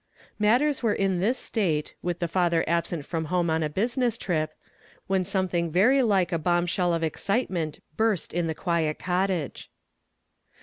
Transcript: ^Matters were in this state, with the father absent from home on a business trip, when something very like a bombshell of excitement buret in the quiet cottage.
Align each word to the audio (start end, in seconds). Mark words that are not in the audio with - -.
^Matters 0.41 0.81
were 0.81 0.95
in 0.95 1.19
this 1.19 1.37
state, 1.37 1.93
with 2.01 2.17
the 2.17 2.27
father 2.27 2.63
absent 2.67 3.05
from 3.05 3.25
home 3.25 3.51
on 3.51 3.61
a 3.61 3.69
business 3.69 4.17
trip, 4.17 4.51
when 5.05 5.23
something 5.23 5.69
very 5.71 6.01
like 6.01 6.31
a 6.31 6.39
bombshell 6.39 6.91
of 6.91 7.03
excitement 7.03 7.81
buret 7.97 8.33
in 8.33 8.47
the 8.47 8.55
quiet 8.55 8.97
cottage. 8.97 9.69